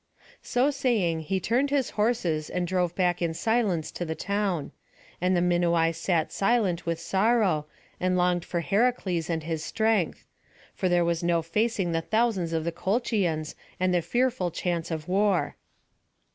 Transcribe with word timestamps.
So 0.41 0.71
saying, 0.71 1.19
he 1.29 1.39
turned 1.39 1.69
his 1.69 1.91
horses 1.91 2.49
and 2.49 2.65
drove 2.65 2.95
back 2.95 3.21
in 3.21 3.35
silence 3.35 3.91
to 3.91 4.03
the 4.03 4.15
town. 4.15 4.71
And 5.21 5.37
the 5.37 5.41
Minuai 5.43 5.93
sat 5.93 6.31
silent 6.33 6.87
with 6.87 6.99
sorrow, 6.99 7.67
and 7.99 8.17
longed 8.17 8.43
for 8.43 8.61
Heracles 8.61 9.29
and 9.29 9.43
his 9.43 9.63
strength; 9.63 10.25
for 10.73 10.89
there 10.89 11.05
was 11.05 11.21
no 11.21 11.43
facing 11.43 11.91
the 11.91 12.01
thousands 12.01 12.51
of 12.51 12.63
the 12.63 12.71
Colchians, 12.71 13.53
and 13.79 13.93
the 13.93 14.01
fearful 14.01 14.49
chance 14.49 14.89
of 14.89 15.07
war. 15.07 15.55